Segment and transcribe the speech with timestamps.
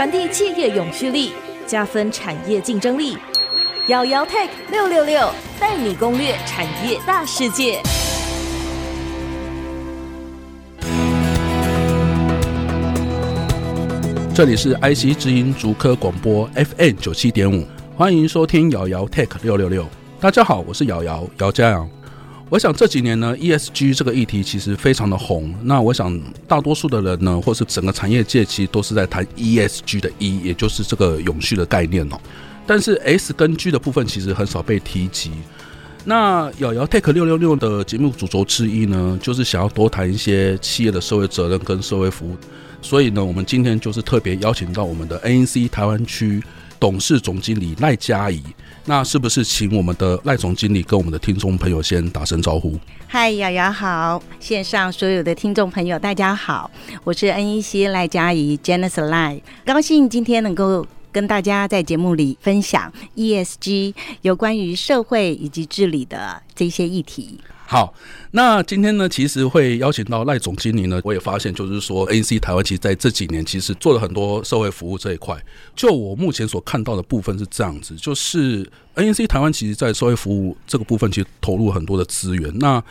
[0.00, 1.30] 传递企业永续力，
[1.66, 3.18] 加分产业竞争力。
[3.88, 5.30] 姚姚 Tech 六六六
[5.60, 7.82] 带你攻略产业大世界。
[14.34, 19.86] 这里是 IC 之音竹科广播 FM 九七点五，欢迎收听姚姚 Tech 六六六。
[20.18, 21.99] 大家好，我是姚姚姚家阳。
[22.50, 25.54] 我想这几年呢，ESG 这个议题其实非常的红。
[25.62, 32.18] 那我想大多数的人呢，或是整个产业界，其实都是在谈 ESG 的 E，也就是这个永续的概念哦。
[32.66, 35.30] 但是 S 跟 G 的部分其实很少被提及。
[36.04, 42.36] 那瑶瑶 Take 六六六的节目主轴之一呢，就是想要多谈一些企业的社会责任跟社会服务。
[42.82, 46.42] 所以呢，我们今天就是特别邀请到我们的 ANC 台湾区
[46.80, 48.42] 董事总经理赖佳怡。
[48.86, 52.76] 那是不是请我们的赖总经理跟我们的听众朋友先打声招呼？
[53.06, 56.70] 嗨，瑶瑶好，线上所有的听众朋友大家好，
[57.04, 67.38] 我是 NEC 赖佳怡 Janice 赖，高兴今天能够跟大家在节目里分享 ESG 有关于社会以及治理的这些议题。
[67.70, 67.94] 好，
[68.32, 75.40] 那今天呢，其实会邀请到赖总经理呢，我也发现就是说，NC 台湾其实在这几年其实做了很多社会服务这一块。
[75.76, 82.52] 就我目前所看到的部分是这样子，就是 NC 台湾其实在社会服务这个部分其实投入很多的资源。
[82.58, 82.82] 那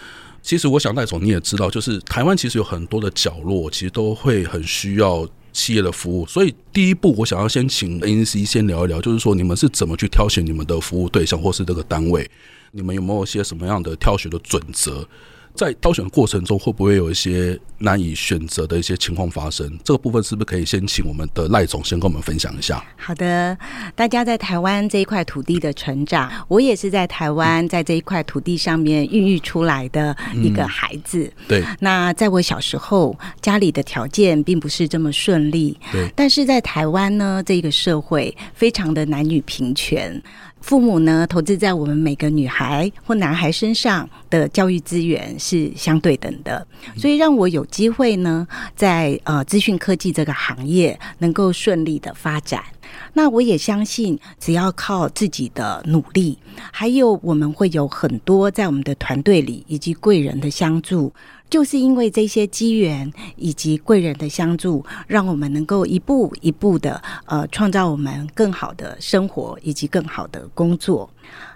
[0.41, 6.25] 其实我想赖总你也知道，就是台湾其实有很多的角落，其实都会很需要企业的服务。
[6.25, 12.31] 所以第一步，我想要先请 NC 先聊一聊，就是说你们是怎么去挑选你们的服务对象或是这个单位。
[12.71, 15.07] 你们有没有一些什么样的挑选的准则？
[15.55, 19.77] 在挑选的过程中，会不会有一些难以选择的一些情况发生？
[19.83, 22.81] 这个部分是不是可以先请我们的赖总先跟我们分享一下？
[22.95, 23.57] 好的，
[23.93, 31.23] 大家在台湾这一块土地的成长，我也是在台湾在这一块土地上面孕育出来的一个孩子。
[31.39, 35.77] 嗯、对，那在我小时候，家里的条件并不是这么顺利。
[35.91, 40.21] 对，但是在台湾呢，这个社会非常的男女平权。
[40.61, 46.65] 父母呢，投资在我们每个女孩或男孩身上的教育资源是相对等的，
[46.97, 52.61] 所以让我有机会呢，在呃资讯科技这个行业能够顺利的发展。
[53.13, 56.37] 那我也相信，只要靠自己的努力，
[56.71, 61.11] 还有我们会有很多在我们的团队里以及贵人的相助。
[61.49, 71.09] 就是因为这些机缘以及贵人的相助，让我们能够一步一步的呃创造我们更好的生活以及更好的工作。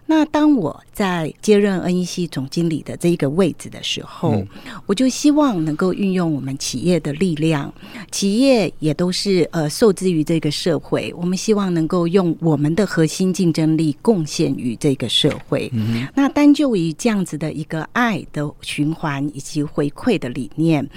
[0.05, 4.47] 那当我在接任 NEC 总经理的这一个位置的时候，嗯、
[4.85, 7.73] 我就希望能够运用我们企业的力量，
[8.11, 15.69] 企业也都是呃受制于这个社会，我们希望能够用我们的核心竞争力贡献于这个社会。
[15.73, 20.87] 嗯、那单就于这样子的一个爱的循环以及回馈的理念，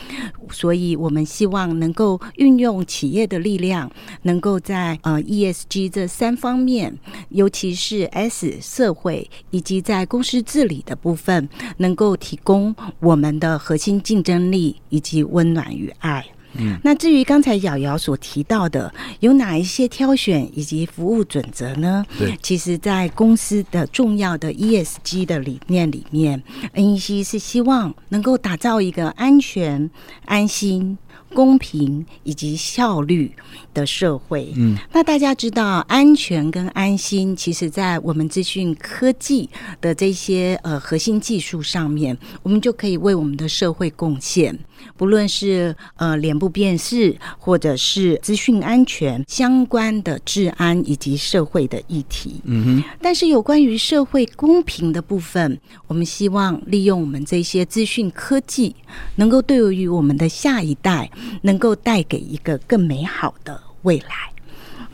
[0.51, 3.91] 所以我们希望能够运用企业的力量，
[4.23, 6.93] 能够在呃 ESG 这三方面，
[7.31, 16.25] 尤其是 S 社会以及在公司治理的部分，能够提供我们的核心竞争力以及温暖与爱。
[16.59, 18.91] 嗯，那至于刚才瑶瑶所提到的，
[19.21, 22.03] 有哪一些挑选以及服务准则呢？
[22.19, 26.43] 对，其实，在公司的重要的 ESG 的理念里面
[26.75, 29.91] ，NEC 是希望能够打造一个安全、
[30.25, 30.97] 安心。
[31.35, 33.33] 公平以及效率
[33.75, 34.53] 的社会。
[34.57, 39.49] 嗯，那大家知道，安全跟安心，其实在我们资讯科技
[39.81, 44.59] 的这些呃核心技术上面，我们就可以为我们的社会贡献。
[44.97, 52.41] 不论是呃脸部辨识，或者是资讯安全相关的治安以及社会的议题。
[52.45, 52.85] 嗯哼。
[53.01, 58.75] 但是有关于社会公平的部分，我们希望利用我们这些资讯科技，
[59.17, 61.11] 能够对于我们的下一代。
[61.43, 64.36] 能够带给一个更美好的未来。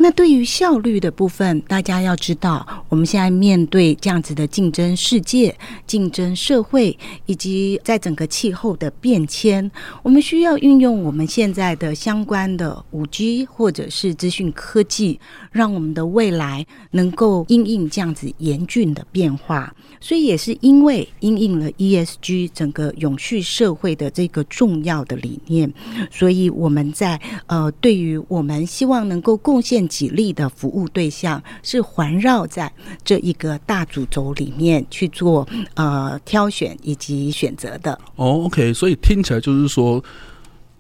[0.02, 9.70] 那对于效率的部分，大家要知道，我们现在面对这样子的竞争世界、竞争社会，以及在整个气候的变迁，
[10.02, 15.20] 我们需要运用我们现在的相关的五 G 或者是资讯科技，
[15.52, 19.72] 让我们的未来能够因应这样子严峻的变化。
[20.00, 25.72] 所以也是因为因应了 ESG 整个永续社会的这个重要的理念，
[26.10, 29.82] 所以我们在呃，对于我们希望能够贡献。
[29.92, 32.72] 己力的服务对象是环绕在
[33.04, 37.92] 这一个大主轴里面去做呃挑选以及选择的。
[38.16, 40.02] 哦，OK，所以听起来就是说，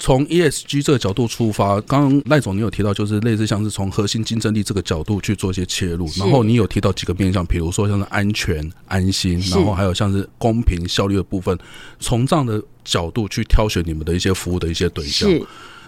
[0.02, 11.56] 从 ESG 这个角度出发，刚刚赖总你有提到，就是类似像是从核心竞争力这个角度去做一些切入，然后你有提到几个面向，比如说像是安全、安心，然后还有像是公平、效率的部分，
[12.00, 15.30] 从这样的角度去挑选你们的一些服务的一些对象。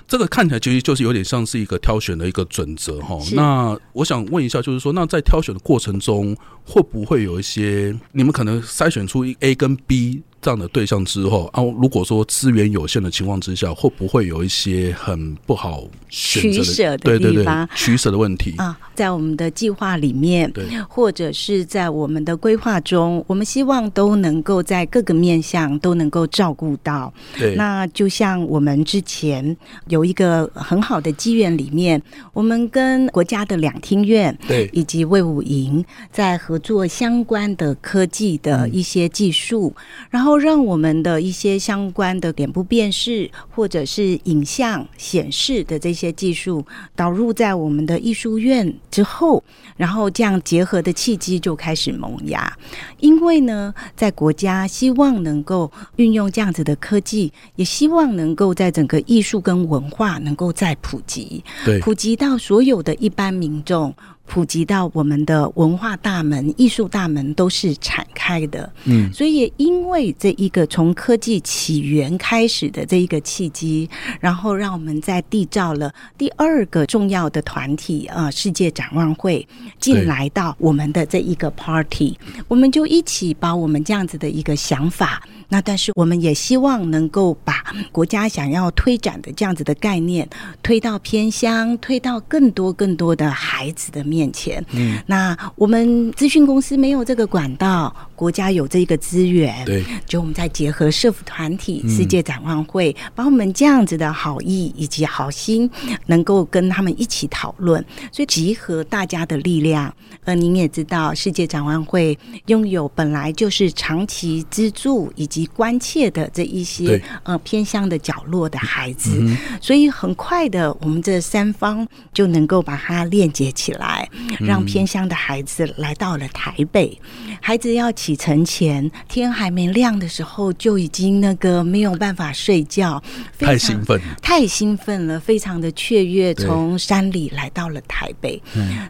[0.07, 3.19] 这个看起来其实就是有点像是一个挑选的一个准则哈。
[3.33, 10.23] 那我想问一下，就是说，那在挑选的过程中，会不会有一些你们可能筛选出一 A 跟 B？
[10.45, 18.79] 这样的对象之后啊，如果说资源有限的情况之下，会不会有一些很不好取舍的对对对地方取舍的问题啊？
[18.95, 27.11] 在我们的计划里面，对，或者是在我们的规划中，我们希望都能够在各个面向都能够照顾到。
[27.39, 29.57] 对，那就像我们之前
[29.89, 32.01] 有一个很好的机缘里面，
[32.35, 35.83] 我们跟国家的两厅院对以及魏武营
[36.13, 40.34] 在合作相关的科技的一些技术，嗯、然后。
[40.37, 46.65] 让我们的一些相关的脸部辨识或者是影像显示的这些技术
[46.95, 49.43] 导入在我们的艺术院之后，
[49.77, 52.57] 然后这样结合的契机就开始萌芽。
[53.01, 63.95] 因为呢，在国家希望能够运用这样子的科技，也希望能够在整个艺术跟文化能够再普及，对，普及到所有的一般民众。
[64.27, 73.89] 普及到我们的文化大门、艺术大门都是敞开的，嗯，所以也因为这一个从科技起源开始的这一个契机，
[74.21, 79.47] 然后让我们在缔造了第二个重要的团体啊，世界展望会
[79.79, 82.19] 进来到我们的这一个 party，
[82.49, 85.23] 我们就一起把我们这样子的一个想法。
[85.49, 87.63] 那但是我们也希望能够把
[87.93, 90.29] 国家想要推展的这样子的概念
[90.63, 94.65] 推到偏乡，推到更多更多的孩子的面前。
[94.73, 105.71] 嗯，那我们资讯公司没有这个管道，国家有这个资源，对，就我们再结合社福团体、世界展望会，把我们这样子的好意以及好心，
[106.07, 109.95] 能够跟他们一起讨论，所以集合大家的力量。
[110.25, 124.09] 呃，您也知道，世界展望会拥有本来就是长期资助以及关切的这一些呃偏乡的角落的孩子，嗯，所以很快的，我们这三方就能够把它链接起来，
[124.41, 126.99] 让偏乡的孩子来到了台北。
[127.43, 133.03] 孩子要启程前，天还没亮的时候就已经那个没有办法睡觉，
[133.39, 138.43] 太兴奋，太兴奋了，非常的雀跃，从山里来到了台北。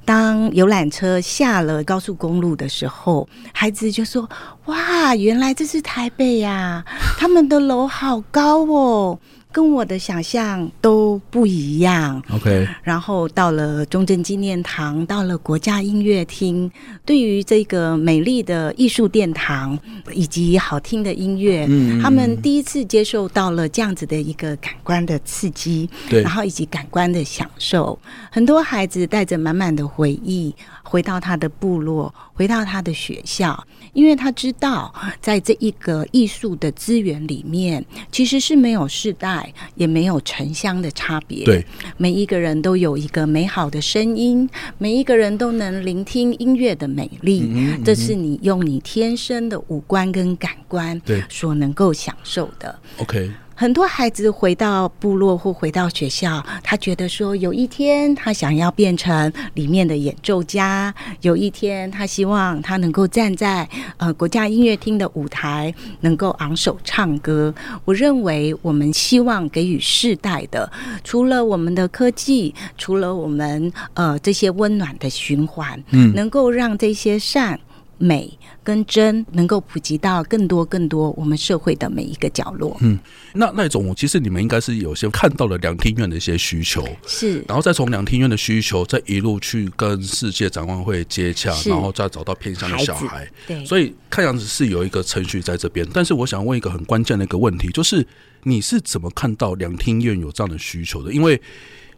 [0.04, 4.28] 当游览车下了高速公路的时候，孩子就说
[4.66, 6.84] ：“哇，原来这是台北。”呀，
[7.16, 9.16] 他们的楼好高哦，
[9.54, 12.20] 跟我的想象都不一样。
[12.32, 16.68] OK，然后到了中正纪念堂，到了国家音乐厅，
[17.04, 19.78] 对于这个美丽的艺术殿堂
[20.12, 27.96] 以及好听的音乐，嗯，他们第一次接受到了这样子的一个感官的刺激，对，然后以及感官的享受，
[28.32, 30.52] 很多孩子带着满满的回忆。
[30.86, 41.44] 回到他的部落，回到他的学校，因为他知道，在这一个艺术的资源里面，其实是没有世代，也没有城乡的差别。
[41.44, 41.64] 对，
[41.96, 44.48] 每一个人都有一个美好的声音，
[44.78, 47.42] 每一个人都能聆听音乐的美丽。
[47.42, 52.76] 嗯嗯嗯，这是你用你天生的五官跟感官对所能够享受的。
[52.98, 53.30] OK。
[53.56, 67.54] 很多孩子回到部落或回到学校，他觉得说，有一天他想要变成里面的演奏家，有一天他希望他能够站在呃国家音乐厅的舞台，能够昂首唱歌。
[67.84, 70.70] 我认为我们希望给予世代的，
[71.04, 77.58] 除了我们的科技，除了我们呃这些温暖的循环，嗯，能够让这些善。
[77.98, 82.76] 美跟真能够普及到更多更多我们社会的每一个角落。
[82.80, 82.98] 嗯，
[83.34, 93.06] 那那种其实你们应该是有些看到了两厅院的一些需求，是，然后再从两厅院的需求再一路去跟世界展望会接洽，然后再找到偏向的小孩。
[93.06, 95.86] 孩对，所以看样子是有一个程序在这边。
[95.92, 98.06] 但是我想问一个很关键的一个问题，就是
[98.42, 101.12] 你是怎么看到两厅院有这样的需求的？
[101.12, 101.40] 因为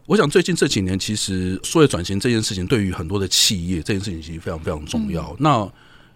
[0.07, 5.21] 我想最近这几年，其实数位转型这件事情对于很多的企业这件事情其实非常非常重要。
[5.31, 5.71] 嗯、那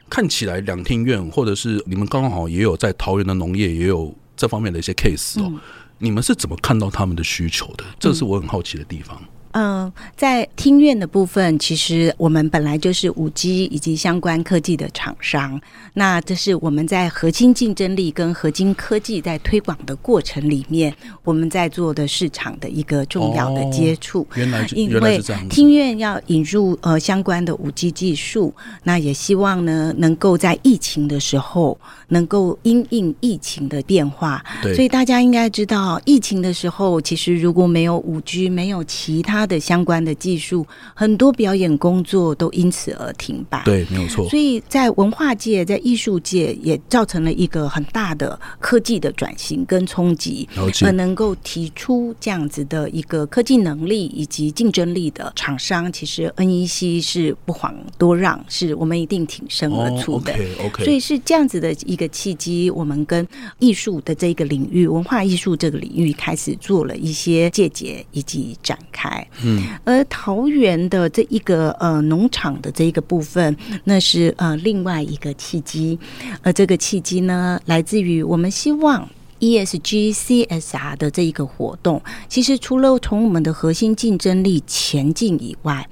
[0.10, 5.51] 看起来两厅院，或者是你们刚刚好也有在桃园的农业也有这方面的一些 case 哦，
[5.98, 7.83] 你们是怎么看到他们的需求的？
[8.00, 9.17] 这是我很好奇的地方。
[9.21, 15.60] 嗯、呃，在听院的部分，其实我们本来就是五 G 以及相关科技的厂商。
[15.93, 24.25] 那这是我们在核心竞争力跟核心科技在推广的过程里面，我们在做的市场的一个重要的接触。
[24.36, 28.53] 原来因为听院要引入呃相关的五 G 技术，
[28.84, 31.77] 那也希望呢能够在疫情的时候
[32.08, 34.41] 能够因应疫情的变化。
[34.62, 39.40] 对，所以大家应该知道，疫情的时候其实如果没有五 G，没有其他。
[39.41, 43.63] 他的相关的技术，很多表演工作都因此而停摆。
[43.65, 44.29] 对，没有错。
[44.29, 50.48] 所以在文化界、在艺术界也造成了一个很大的科技的转型跟冲击，
[50.83, 60.33] 而能够提出这样子的一个科技能力以及竞争力的厂商，其实 NEC 是不遑多让，是我们一定挺身而出的。
[60.33, 60.83] Oh, okay, okay.
[60.83, 69.27] 所以是这样子的一个契机，我们跟艺术的这个领域、文化艺术这个领域开始做了一些借鉴以及展开。
[69.43, 75.97] 嗯，而桃园的这一个呃农场的这一个部分，那是呃另外一个契机。
[76.41, 79.09] 而这个契机呢，来自于我们希望
[79.39, 85.89] ESG CSR 的这一个活动，其实除了从我们的核心竞争力前进以外，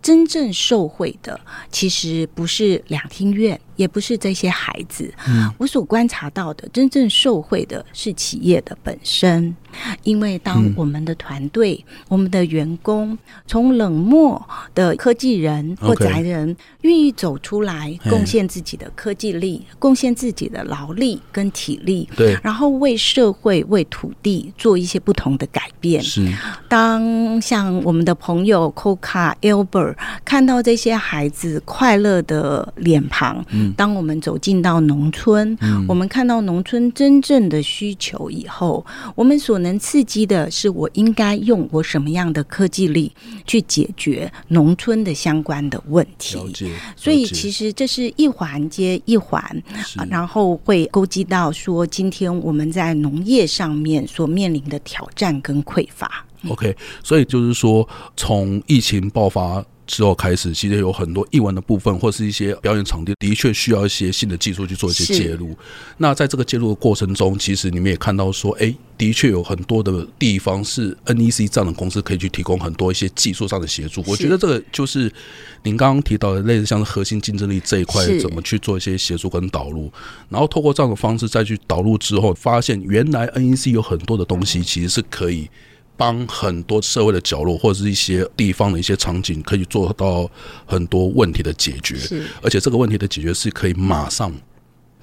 [0.00, 1.38] 真正受惠的
[1.70, 3.60] 其实不是两厅院。
[3.78, 5.10] 也不是这些孩子，
[5.56, 9.54] 我所观察到的，真正受惠的是企业的本身。
[10.02, 13.16] 因为当我们的团队、我们的员工
[13.46, 14.42] 从冷漠
[14.74, 26.02] 的科技人或宅人，愿意走出来，贡献自己的科技力，贡献自己的劳力跟体力，对，然后为社会、为土地做一些不同的改变。
[26.02, 26.34] 是，
[26.66, 29.94] 当像我们的朋友 Coca Albert
[30.24, 33.67] 看到这些孩子快乐的脸庞，嗯。
[33.76, 38.84] 当我们走进到农村，嗯，我们看到农村真正的需求以后，
[39.14, 43.12] 我们所能刺激的是，我应该用我什么样的科技力
[43.46, 46.38] 去解决农村的相关的问题。
[46.96, 49.62] 所以，其实这是一环接一环，
[50.08, 56.24] 然后会勾稽到说，今天我们在农业上面所面临的挑战跟匮乏。
[56.48, 59.64] OK，所以就是说，从疫情爆发。
[59.88, 65.56] 之后开始，其实有很多译文的部分，或是一些表演场地，的确需要一些新的技术去做一些介入。
[65.96, 74.04] 那在这个介入的过程中，其实你们也看到说，哎，的确有很多的地方是 NEC 这样的公司可以去提供很多一些技术上的协助。
[74.06, 75.10] 我觉得这个就是
[75.62, 79.90] 您刚刚提到的，类似像是核心竞争力这一块，怎么去做一些协助跟导入，
[80.28, 85.48] 然后透过这样的方式再去导入之后，发现原来 NEC 有很多的东西其实是可以。
[85.98, 90.30] 帮很多社会的角落或者是一些地方的一些场景，可以做到
[90.64, 91.96] 很多问题的解决，
[92.40, 94.32] 而且这个问题的解决是可以马上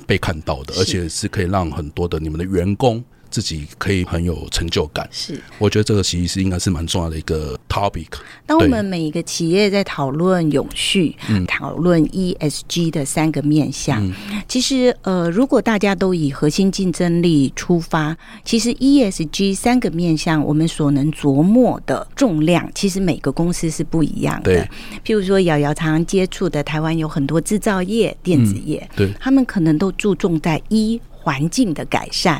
[0.07, 3.03] 被看到的，而且是可以让很多的你们的员工。
[3.35, 8.07] 自己可以很有成就感，是我觉得这个其实是应该是蛮重要的一个 topic。
[8.45, 11.13] 当我们每一个企业在讨论永续、
[11.45, 14.13] 讨论 ESG 的三个面向，嗯、
[14.47, 18.15] 其实呃，如果大家都以核心竞争力出发，
[18.45, 24.65] 其实 ESG 三个面向我们所能琢磨的重量，其实每个公司是不一样的。
[25.03, 31.01] 譬如说瑶瑶常常接触的台湾有很多制造业、电子业，嗯、对，他们可能都注重在一。
[31.25, 32.39] 环境的改善，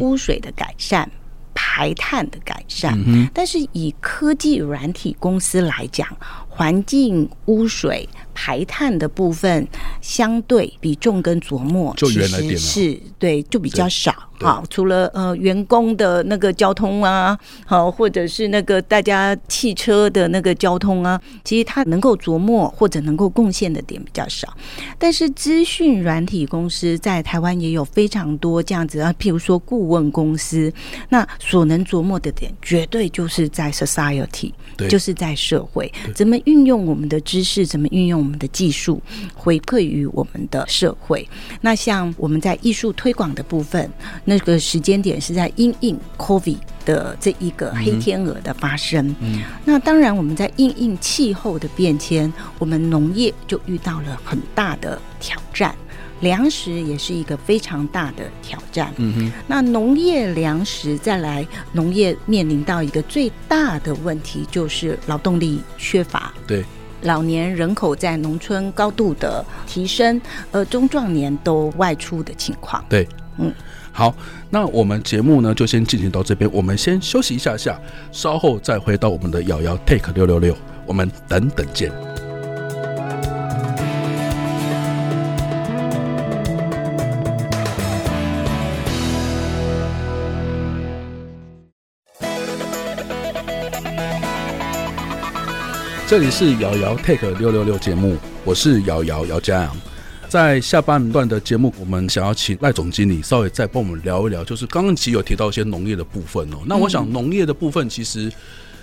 [0.00, 1.08] 污水的改善，
[1.54, 2.98] 排碳的改善，
[3.32, 6.04] 但是以科技软体公司来讲，
[6.54, 8.08] 环境污水。
[8.36, 9.64] 排碳的部分
[10.00, 14.12] 相对比重跟琢磨，其实是对就比较少。
[14.40, 24.52] 好，除了呃员工的那个交通啊，好，或者是那个大家汽车的那个交通啊，其实它能够琢磨或者能够贡献的点比较少。
[24.98, 30.72] 但是资讯软体公司在台湾也有非常多这样子啊，譬如说顾问公司，
[31.08, 34.52] 那所能琢磨的点绝对就是在 society，
[34.90, 38.14] 就是在社会，怎么运用我们的知识，怎么运用。
[38.14, 39.02] 我们的技术
[39.34, 41.28] 回馈于我们的社会。
[41.60, 43.90] 那像我们在艺术推广的部分，
[44.24, 49.14] 那个时间点是在因应 COVID 的这一个黑天鹅的发生。
[49.20, 55.74] 嗯，那当然我们在因应气候的变迁，我们农业就遇到了很大的挑战，
[56.24, 58.92] 粮食也是一个非常大的挑战。
[58.96, 66.34] 嗯哼，那农业粮食再来，农业面临到一个最大的问题就是劳动力缺乏。
[66.48, 66.64] 对。
[67.02, 70.18] 老年人口在农村高度的提升，
[70.50, 72.82] 而中壮年都外出的情况。
[72.88, 73.52] 对，嗯，
[73.92, 74.14] 好，
[74.48, 77.78] 那我们节目呢就先进行到这边，我们先休息一下下，
[78.10, 81.92] 稍后再回到我们的瑶瑶 Take 六六六，我们等等见。
[96.06, 99.76] 这里是瑶瑶 Take 六六六节目，我是瑶瑶姚嘉阳。
[100.28, 106.58] 在下半段的节目，我们想要请赖总经理稍微再帮我们聊一聊，就是刚刚其实有提到一些农业的部分哦。
[106.66, 108.30] 那我想农业的部分，其实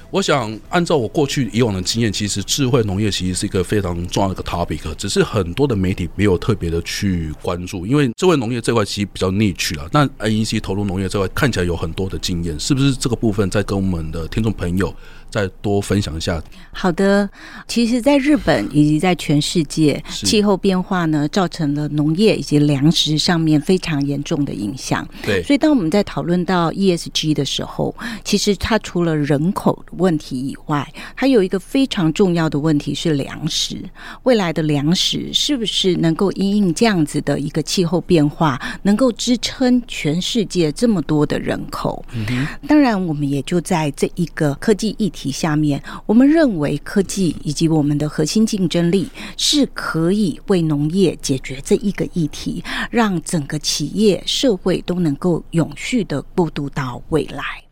[0.10, 9.88] 我想按照我过去以往的经验，其实智慧农业其实是一个非常重要的一个 topic，只是很多的媒体没有特别的去关注，因为智慧农业这块其实比较 niche 了。
[9.92, 14.92] 那 NEC 投入农业这块看起来有很多的经验，是不是这个部分在跟我们的听众朋友？
[15.32, 16.40] 再多分享一下。
[16.72, 17.28] 好的，
[17.68, 25.08] 其实，在日本以及在全世界，气候变化呢，造成了农业以及粮食上面非常严重的影响。
[25.24, 33.78] 对，所以当我们在讨论到 ESG 的时候，其实它除了人口问题以外，还有一个非常重要的问题是粮食。
[34.24, 42.04] 未来的粮食是不是能够因应这样子的一个气候变化，能够支撑全世界这么多的人口？
[42.14, 42.48] 嗯。
[42.68, 57.71] 当然，我们也就在这一个科技议题题下面，我们认为科技以及我们的核心竞争力是可以为农业解决这一个议题，让整个企业社会都能够永续的过渡到未来。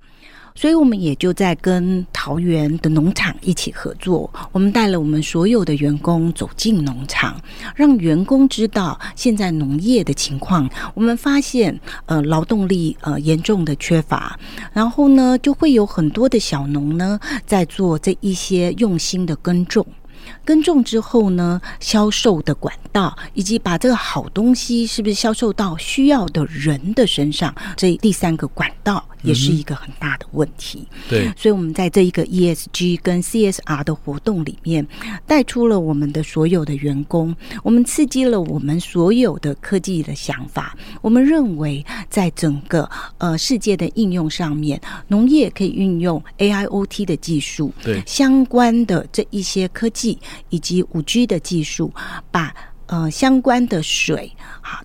[0.55, 4.29] 所以，我们也就在跟桃园的农场一起合作。
[4.51, 7.39] 我们带了我们所有的员工走进农场，
[7.75, 10.69] 让员工知道现在农业的情况。
[10.93, 14.37] 我们发现，呃，劳动力呃严重的缺乏，
[14.73, 19.85] 然后呢，就会有很多的小农呢在做这一些用心的耕种。
[20.45, 29.05] 耕种之后呢，销售的管道，以及把这个好东西是不是销售到需要的人的身上，这第三个管道。
[29.21, 30.87] 也是一个很大的问题。
[31.09, 34.87] 对，所以，我们在这一个 ESG 跟 CSR 的活动里面，
[35.27, 40.73] 带出了我们的所有的员工，我们刺激了我们所有的科技的想法。
[41.01, 44.79] 我们认为，在整个呃世界的应用上面，
[45.09, 50.17] 农业可以运用 AIoT 的技术，对相关的这一些科技
[50.47, 51.93] 以及五 G 的技术，
[52.31, 52.55] 把
[52.89, 54.31] 呃相关的水。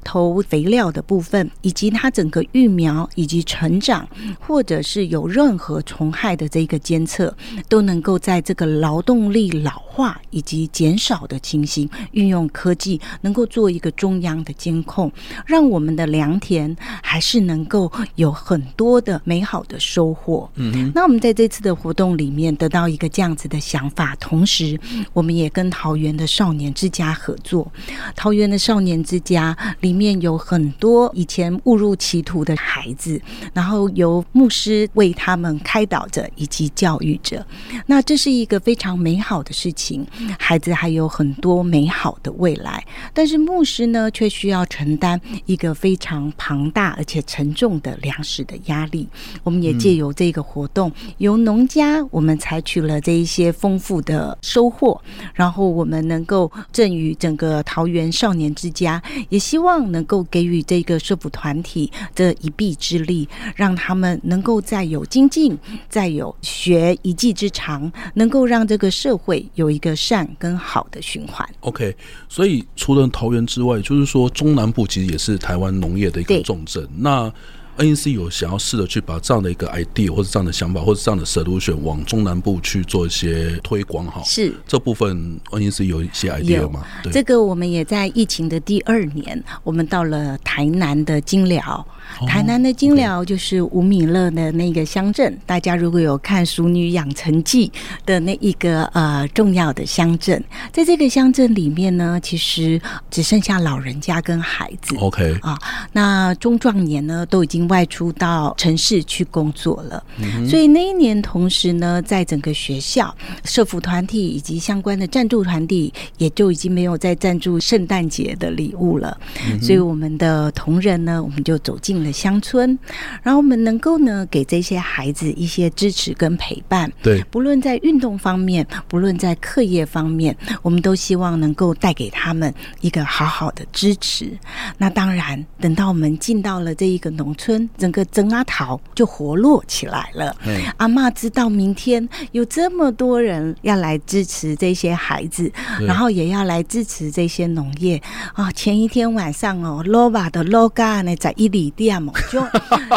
[0.03, 4.09] 投肥料的部分，以及它整个育苗以及成长，
[4.41, 7.35] 或者是有任何虫害的这个监测，
[7.69, 15.13] 都能够在这个劳动力老化以及减少的情形，运用科技，能够做一个中央的监控，
[15.45, 20.49] 让我们的良田还是能够有很多的美好的收获。
[20.55, 24.81] 嗯，那我们在这次的活动里面得到一个这样子的想法，同时
[25.13, 27.71] 我们也跟桃园的少年之家合作，
[28.15, 29.57] 桃园的少年之家。
[29.81, 33.21] 里面有很多以前误入歧途的孩子，
[33.53, 37.45] 然后由牧师为他们开导着以及教育着。
[37.87, 40.07] 那这是一个非常美好的事情，
[40.39, 42.85] 孩子还有很多美好的未来。
[43.13, 49.09] 但是牧师呢，却需要承担一个非常庞大而且沉重的粮食的压力。
[49.43, 55.01] 我们也借由这个活动，由农家我们采取了这一些丰富的收获，
[55.35, 59.65] 然后我们能够赠予整个桃园少年之家，也希望。
[59.65, 71.49] 希望能够给予这个社福团体的一臂之力，让他们能够再有精进，再有学一技之长，能够让这个社会有一个善跟好的循环。
[71.61, 71.97] OK，
[72.29, 76.87] 所以除了桃园之外，就是说中南部其实也是台湾农业的一个重镇。
[76.95, 77.33] 那
[77.79, 86.85] NEC 有想要试着去把这样的一个 idea 或者这样的想法或者这样的 solution 往中南部去做一些推广，哈，是这部分 NEC 有一些 idea 吗？
[87.03, 91.87] 对，这个我们也在疫情的第二年，我们到了台南的金寮。
[92.29, 97.67] 台南的金寮就是吴米乐的那个乡镇，大家如果有看《熟女养成记》
[98.05, 104.95] 的那一个呃重要的乡镇，在这个乡镇里面呢，其实只剩下老人家跟孩子。
[104.97, 105.59] OK 啊，
[105.93, 110.05] 那中壮年呢都已经外出到城市去工作了，
[110.47, 119.17] 所以那一年同时呢，在整个学校社服团体以及相关的赞助团体也就已经没有再赞助圣诞节的礼物了，
[119.63, 121.95] 所以我们的同仁呢，我们就走进。
[121.95, 122.77] 进了乡村，
[123.23, 126.91] 然后我们能够呢给这些孩子一些支持跟陪伴。
[127.03, 134.33] 对，不论在运动方面，不论在课业方面，我们都希望能够带给他们一个好好的支持。
[134.79, 140.37] 那当然，等到我们进到了这一个农村，整个曾阿桃就活络起来了。
[140.77, 145.51] 阿嬷知道明天有这么多人要来支持这些孩子，
[145.87, 148.03] 然后也要来支持这些农业
[148.35, 148.53] 啊。
[148.53, 151.95] 前一天晚上哦，罗巴的罗嘎呢在伊犁店。
[152.29, 152.45] 就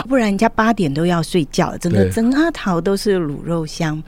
[0.10, 4.02] 不然人家八点都要睡觉，整个曾阿桃都是卤肉香。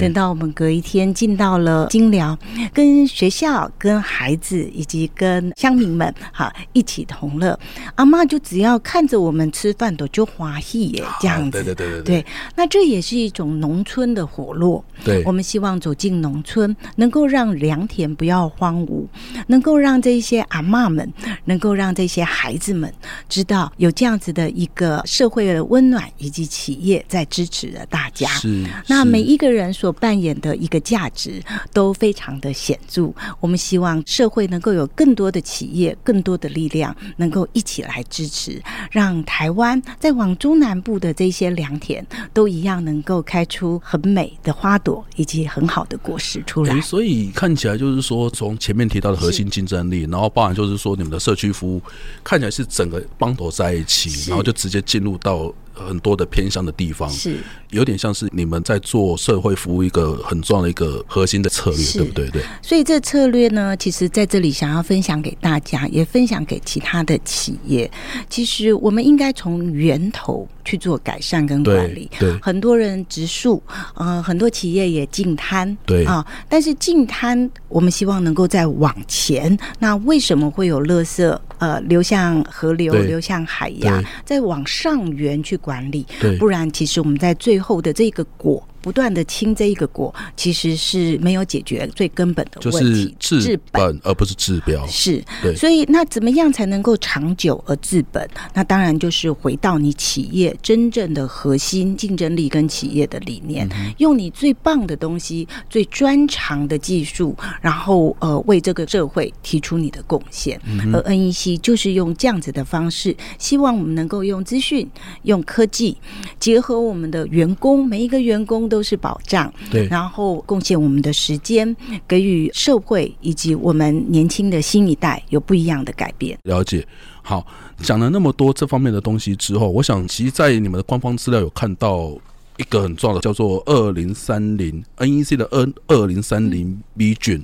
[0.00, 2.38] 等到我们隔一天进到了金寮，
[2.72, 7.58] 跟学校、跟孩子以及跟乡民们哈一起同乐，
[7.96, 11.50] 阿嬷就只要看着我们吃饭都就欢喜耶，这样子。
[11.50, 12.26] 对对对对对。
[12.54, 14.84] 那这也是一种农村的活络。
[15.04, 19.06] 对，我们希望走进农村，能够让良田不要荒芜，
[19.46, 21.10] 能够让这些阿妈们，
[21.44, 22.92] 能够让这些孩子们
[23.28, 28.28] 知道有这样子的一个社会的温暖，以及企业在支持着大家。
[28.28, 33.10] 是，那每一个人所扮演的一个价值都非常的显著。
[33.40, 46.80] 我们希望社会能够有更多的企业，更多的力量，能够一起来支持，让台湾湾再往中南部的这些良田，都一样能够开出很美的花朵以及很好的果实出来。
[46.80, 51.82] 所以看起来就是说，从前面提到的核心竞争力，然后包含就是说你们的社区服务，
[52.22, 55.52] 看起来是整个帮头在一起，然后就直接进入到。
[55.86, 57.36] 很多的偏乡的地方是
[57.70, 62.28] 有点像是你们在做社会服务一个很重要的一个核心的策略，对不对？
[62.30, 62.42] 对。
[62.62, 67.90] 所以这策略呢，其实在这里想要分享给大家，也分享给其他的企业。
[68.28, 72.10] 其实我们应该从源头去做改善跟管理。
[72.18, 72.36] 对。
[72.40, 73.62] 很多人植树，
[73.94, 75.76] 呃，很多企业也净滩。
[75.86, 79.56] 对啊，但是净滩，我们希望能够再往前。
[79.78, 85.69] 那为什么会有垃圾呃流向河流、流向海洋，再往上源去管？
[85.70, 86.04] 管理，
[86.40, 88.66] 不然其实我们在最后的这个果。
[88.80, 94.86] 不断的清这一个果，其实是没有解决最根本的问题，就是治本而不是治标。
[94.86, 95.54] 是，对。
[95.54, 98.26] 所以那怎么样才能够长久而治本？
[98.54, 110.58] 那当然就是回到你企业真正的核心竞争力跟企业的理念，嗯、用你最棒的东西、最专长的技术，然后呃为这个社会提出你的贡献。
[110.64, 114.88] 嗯、而 NEC 就是用这样子的方式，希望我们能够用资讯、
[115.24, 115.98] 用科技
[116.38, 118.69] 结合我们的员工，每一个员工。
[118.70, 121.76] 都是保障，对，然后贡献我们的时间，
[122.08, 126.38] 给予社会以及我们年轻的新一代有不一样的改变。
[126.44, 126.86] 了解，
[127.22, 127.44] 好，
[127.82, 132.12] 讲了那么多这方面的东西之后，我想，其实，在你们的官方资料有看到
[132.56, 137.42] 一个很重要的，叫做二零三零 NEC 的二二零三零 Vision。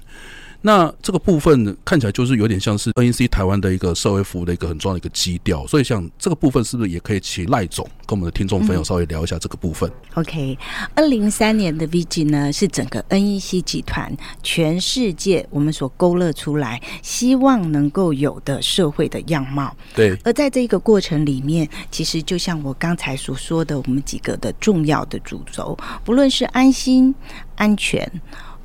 [0.67, 9.89] 那这个部分看起来就是有点像是 NEC 台湾的一个社会服务的一个很重要的一个基调，所以像这个部分是不是也可以请赖总跟我们的听众朋友稍微聊一下这个部分？
[9.89, 10.59] 嗯、OK，
[10.97, 19.73] 二零三年的 Vision 呢是整个 NEC 集团全世界我们所勾勒出来，希望能够有的社会的样貌。
[19.95, 27.15] 对，而在这个过程里面，其实就像我刚才所说的，我们几个的重要的主轴，不论是安心、
[27.55, 28.11] 安全、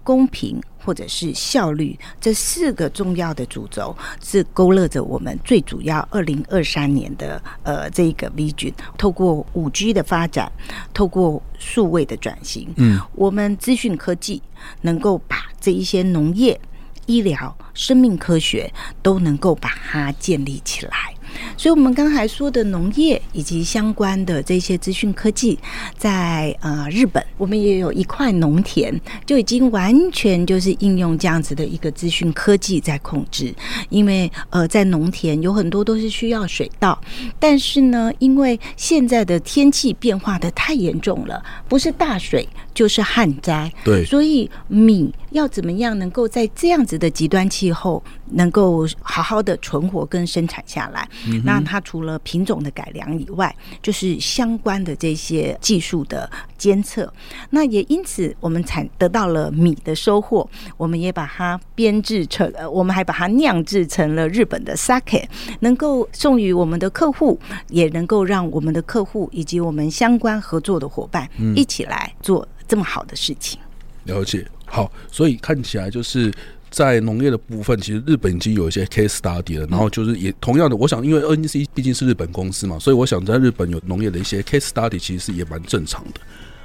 [0.03, 0.59] 公平。
[0.83, 8.73] 或者是效率，这四个重要的主轴是勾勒着我们最主要二零二三年的呃这一个 Vision。
[8.97, 10.51] 透过五 G 的发展，
[10.93, 14.41] 透过数位的转型，嗯，我们资讯科技
[14.81, 16.59] 能够把这一些农业、
[17.05, 21.13] 医疗、生命科学都能够把它建立起来。
[21.57, 25.57] 所以，我们刚才说的农业以及相关的这些资讯科技，
[25.97, 33.53] 在呃日本，我们也有一块农田，就已经完全就是应用这样子的一个资讯科技在控制。
[33.89, 36.99] 因为呃，在农田有很多都是需要水稻，
[37.39, 51.07] 但是呢，因为现在的天气变化的太严重了，不是大水就是旱灾，对，所以米要怎么样能够在这样子的极端气候，能够好好的存活跟生产下来？
[51.27, 57.11] 嗯、那它除了品种的改良以外，就是相关的这些技术的监测。
[57.49, 65.23] 那也因此，我们产得到了米的收获，我们也把它编制成，呃，我们还把它酿制成了日本的 sake，
[65.61, 67.39] 能够送予我们的客户，
[67.69, 73.59] 也能够让我们的客户以及我们相关合作的伙伴一起来做这么好的事情。
[73.63, 73.70] 嗯、
[74.05, 76.31] 了解，好，所以看起来就是。
[76.71, 79.67] 在农业的部分，其实日本已经有一些 case study 了。
[79.69, 86.21] 然后就是也同样的，我想因为 NEC 毕竟是日本公司嘛，所以我想在日本有农业的一些 case study，其实是也蛮正常的。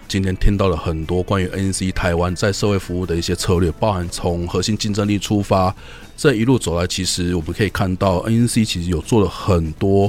[0.06, 5.74] 今天听到了很多关于 NEC 台湾在社会服务的一些策略，包含从核心竞争力出发，
[6.16, 10.08] 这一路走来，其实我们可以看到 NEC 其实有做了很多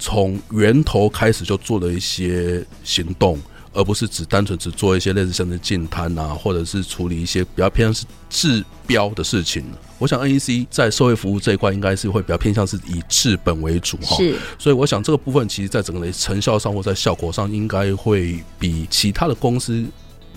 [0.00, 3.38] 从源头开始就做了一些行动。
[3.78, 9.64] 而不是只单纯只做一些类似像是净滩啊，或者是处理一些比较偏向是治标的事情。
[10.00, 14.16] 我想 NEC 在社会服务这一块应该是会比较偏向是以治本为主哈。
[14.16, 19.86] 是，所以我想这个部分其实在整个的成效上或在效果上，应该会比其他的公司。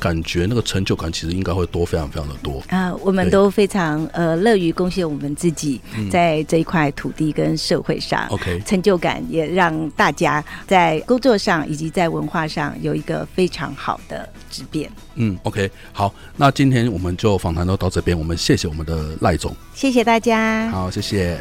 [0.02, 2.92] 感觉那个成就感其实应该会多，非常非常的多啊！
[3.02, 14.90] 我们都非常呃乐于贡献我们自己在这一块土地跟社会上，OK，成就感也让大家在工作上以及在文化上有一个非常好的质变。
[15.14, 21.38] 嗯，OK，好，那今天我们就访谈都到这边，我们谢谢我们的赖总，谢谢大家，好，谢谢。